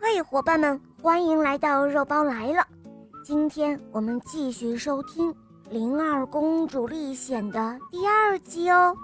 [0.00, 2.64] 嘿，伙伴们，欢迎来到肉包来了。
[3.24, 5.28] 今天我们继续收听
[5.70, 8.96] 《灵儿公主历险》的第二集哦。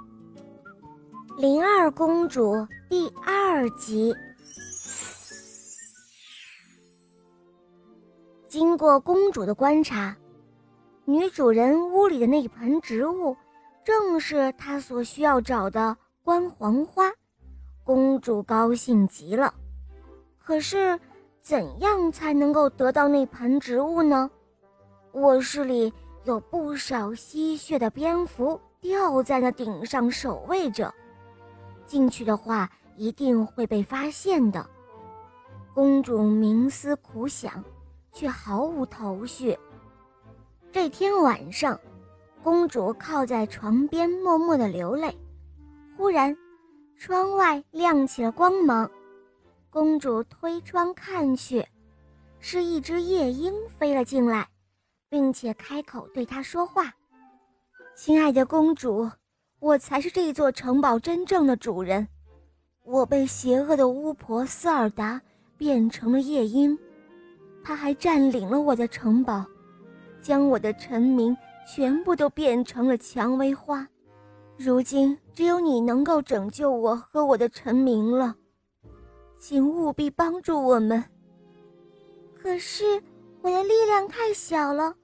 [1.36, 4.14] 灵儿公主第二集。
[8.48, 10.16] 经过公主的观察，
[11.04, 13.36] 女主人屋里的那盆植物，
[13.84, 17.10] 正是她所需要找的关黄花。
[17.82, 19.52] 公主高兴极了。
[20.44, 21.00] 可是，
[21.40, 24.30] 怎样才能够得到那盆植物呢？
[25.12, 25.90] 卧室里
[26.24, 30.92] 有不少吸血的蝙蝠吊在那顶上守卫着，
[31.86, 34.68] 进去的话一定会被发现的。
[35.72, 37.64] 公主冥思苦想，
[38.12, 39.58] 却毫无头绪。
[40.70, 41.80] 这天晚上，
[42.42, 45.16] 公主靠在床边默默的流泪。
[45.96, 46.36] 忽然，
[46.98, 48.90] 窗外亮起了光芒。
[49.74, 51.66] 公主推窗看去，
[52.38, 54.46] 是一只夜莺飞了进来，
[55.08, 56.94] 并且开口对她说话
[57.96, 59.10] ：“亲爱的公主，
[59.58, 62.06] 我才是这座城堡真正的主人。
[62.84, 65.20] 我被邪恶的巫婆斯尔达
[65.58, 66.78] 变成了夜莺，
[67.64, 69.44] 她还占领了我的城堡，
[70.22, 71.36] 将我的臣民
[71.66, 73.84] 全部都变成了蔷薇花。
[74.56, 78.36] 如今只有你能够拯救我和我的臣民了。”
[79.46, 81.04] 请务必帮助我们。
[82.34, 82.82] 可是
[83.42, 84.94] 我的力量太小了，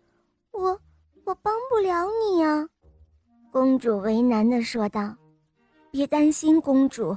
[0.53, 0.81] 我
[1.27, 2.67] 我帮不了你啊！
[3.53, 5.15] 公主为难的说道。
[5.93, 7.15] “别担心，公主，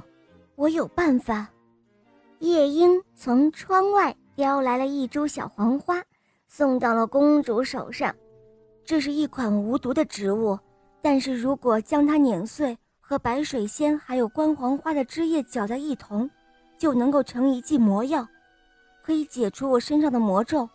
[0.54, 1.48] 我有办法。”
[2.40, 6.04] 夜莺从窗外叼来了一株小黄花，
[6.46, 8.14] 送到了公主手上。
[8.84, 10.58] 这是一款无毒的植物，
[11.00, 16.28] 但是如果将它碾碎，和白水仙还有关黄花的汁液搅在一同。
[16.78, 18.26] 就能够成一剂魔药，
[19.02, 20.68] 可以解除我身上的魔咒。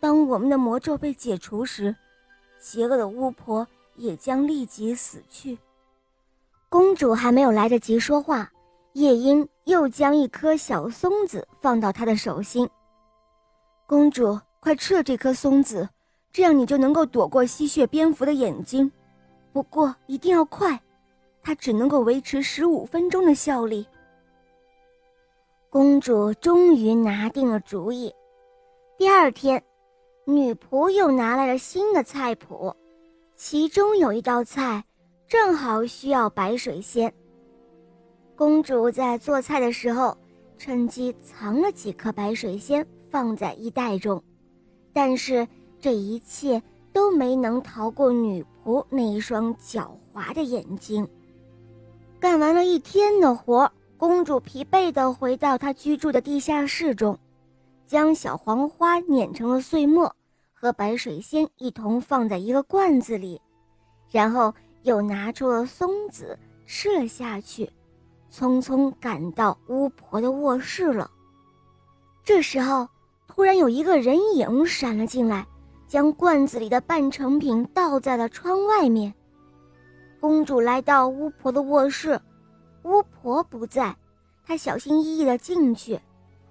[0.00, 1.94] 当我们的魔咒被解除时，
[2.58, 5.58] 邪恶的巫婆也将立即死去。
[6.68, 8.50] 公主还没有来得及说话，
[8.92, 12.68] 夜莺又将一颗小松子放到她的手心。
[13.86, 15.88] 公主，快吃了这颗松子，
[16.32, 18.90] 这样你就能够躲过吸血蝙蝠的眼睛。
[19.52, 20.78] 不过一定要快，
[21.42, 23.86] 它只能够维持十五分钟的效力。
[25.76, 28.10] 公主终于拿定了主意。
[28.96, 29.62] 第二天，
[30.24, 32.74] 女仆又拿来了新的菜谱，
[33.36, 34.82] 其中有一道菜
[35.28, 37.12] 正好需要白水仙。
[38.34, 40.16] 公主在做菜的时候，
[40.56, 44.24] 趁机藏了几颗白水仙放在衣袋中，
[44.94, 45.46] 但是
[45.78, 51.06] 这一切都没能逃过女仆那一双狡猾的眼睛。
[52.18, 53.70] 干完了一天的活。
[53.98, 57.18] 公主疲惫地回到她居住的地下室中，
[57.86, 60.14] 将小黄花碾成了碎末，
[60.52, 63.40] 和白水仙一同放在一个罐子里，
[64.10, 64.52] 然后
[64.82, 67.70] 又拿出了松子吃了下去，
[68.30, 71.10] 匆匆赶到巫婆的卧室了。
[72.22, 72.86] 这时候，
[73.26, 75.46] 突然有一个人影闪了进来，
[75.88, 79.14] 将罐子里的半成品倒在了窗外面。
[80.20, 82.20] 公主来到巫婆的卧室。
[82.86, 83.96] 巫婆不在，
[84.46, 86.00] 她小心翼翼地进去，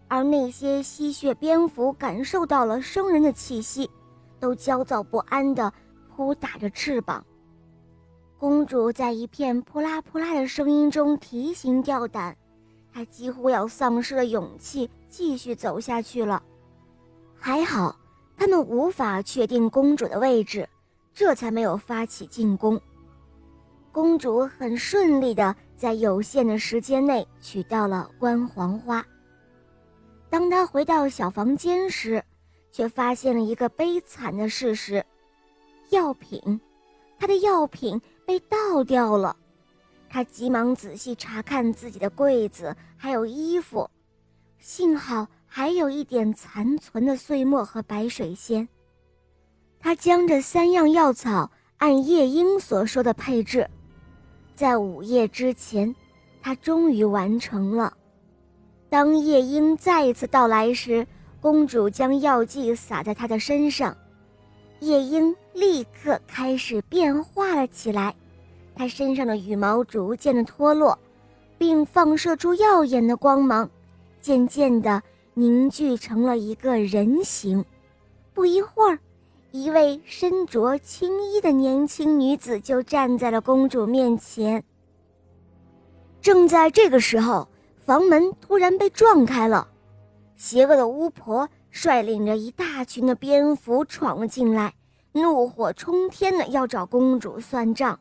[0.09, 3.89] 而那些吸血蝙蝠感受到了生人的气息，
[4.37, 5.71] 都焦躁不安地
[6.13, 7.25] 扑打着翅膀。
[8.37, 12.35] 公主在一片扑啦扑啦的声音中提心吊胆，
[12.93, 16.43] 她几乎要丧失了勇气继续走下去了。
[17.39, 17.95] 还好，
[18.35, 20.67] 他们无法确定公主的位置，
[21.13, 22.79] 这才没有发起进攻。
[23.95, 29.01] 公主很顺利地在有限的时间内取到了关黄花。
[30.29, 32.21] 当她回到小房间时，
[32.73, 35.01] 却发现了一个悲惨的事实：
[35.91, 36.59] 药品，
[37.17, 39.33] 她的药品被倒掉了。
[40.09, 43.89] 她急忙仔细查看自己的柜子还有衣服，
[44.59, 48.67] 幸好还有一点残存的碎末和白水仙。
[49.79, 53.65] 她将这三样药草按夜莺所说的配置。
[54.55, 55.93] 在午夜之前，
[56.41, 57.93] 他终于完成了。
[58.89, 61.05] 当夜莺再一次到来时，
[61.41, 63.95] 公主将药剂洒在他的身上，
[64.79, 68.15] 夜莺立刻开始变化了起来。
[68.73, 70.97] 它身上的羽毛逐渐的脱落，
[71.57, 73.69] 并放射出耀眼的光芒，
[74.21, 75.03] 渐渐的
[75.33, 77.63] 凝聚成了一个人形。
[78.33, 78.99] 不一会儿。
[79.55, 84.61] 一位身着青衣的年轻女子就站在了公主面前。
[86.21, 87.47] 正在这个时候，
[87.85, 89.65] 房门突然被撞开了，
[90.35, 94.73] 邪恶的巫婆率领着一大群的蝙蝠闯了进来，
[95.13, 97.97] 怒火冲天的要找公主算账。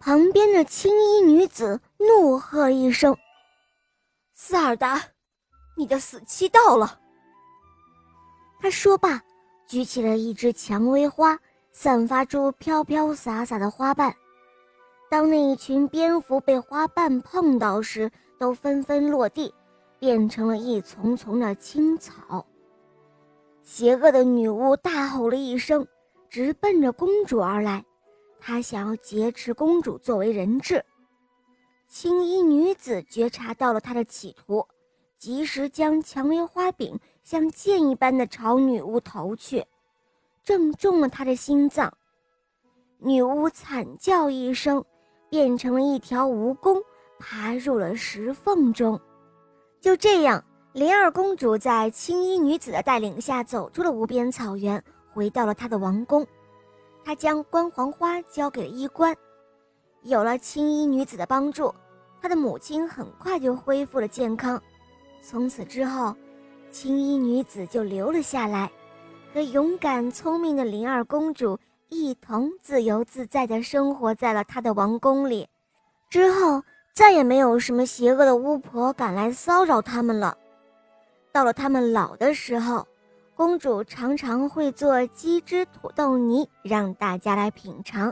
[0.00, 3.16] 旁边的青衣女子怒喝一声
[4.34, 5.00] ：“塞尔达，
[5.76, 6.98] 你的死期到了！”
[8.60, 9.22] 他说罢，
[9.72, 11.40] 举起了一支蔷薇花，
[11.70, 14.14] 散发出飘飘洒洒的花瓣。
[15.08, 19.54] 当那一群蝙蝠被花瓣碰到时，都纷纷落地，
[19.98, 22.44] 变成了一丛丛的青草。
[23.62, 25.86] 邪恶的女巫大吼了一声，
[26.28, 27.82] 直奔着公主而来。
[28.38, 30.84] 她想要劫持公主作为人质。
[31.88, 34.66] 青衣女子觉察到了她的企图，
[35.16, 39.64] 及时将蔷薇花柄像箭一般的朝女巫投去，
[40.44, 41.92] 正中了她的心脏。
[42.98, 44.84] 女巫惨叫一声。
[45.32, 46.78] 变成了一条蜈蚣，
[47.18, 49.00] 爬入了石缝中。
[49.80, 56.26] 就这样，灵儿公主在青衣女子的带领下走出了无边草原，回到了她的王宫。
[57.02, 59.16] 她将关黄花交给了医官。
[60.02, 61.74] 有了青衣女子的帮助，
[62.20, 64.62] 她的母亲很快就恢复了健康。
[65.22, 66.14] 从此之后，
[66.72, 68.72] 青衣女子就留了下来，
[69.32, 71.58] 和勇敢聪明的灵儿公主。
[71.90, 75.46] 一同自由自在地生活在了他的王宫里，
[76.08, 76.62] 之后
[76.94, 80.34] 再也没有什么邪恶的巫婆敢来骚扰他们了。
[81.30, 82.88] 到了他们老的时候，
[83.34, 88.10] 公主常常会做鸡汁土豆泥让大家来品尝，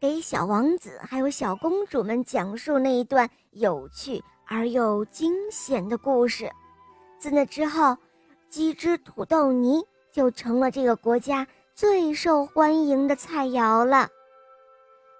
[0.00, 6.50] 给小王子还有小公主们讲述那一段有趣而又惊险的故事。
[7.18, 7.96] 自那之后，
[8.48, 11.46] 鸡汁土豆泥就成了这个国家。
[11.74, 14.08] 最受欢迎的菜肴了。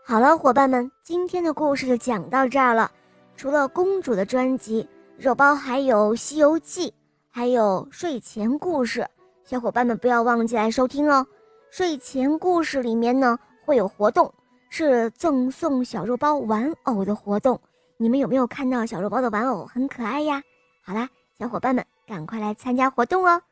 [0.07, 2.91] 好了，伙伴们，今天的故事就讲到这儿了。
[3.37, 4.89] 除了公主的专辑，
[5.19, 6.89] 肉包还有《西游记》，
[7.29, 9.07] 还有睡前故事，
[9.45, 11.27] 小伙伴们不要忘记来收听哦。
[11.71, 14.33] 睡前故事里面呢会有活动，
[14.71, 17.61] 是赠送小肉包玩偶的活动。
[17.99, 20.41] 你们有没有看到小肉包的玩偶很可爱呀？
[20.83, 21.07] 好啦，
[21.39, 23.43] 小伙伴们赶快来参加活动哦。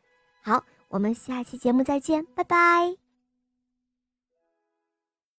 [0.43, 0.65] 好。
[0.89, 3.04] 我们下期节目再见，拜拜。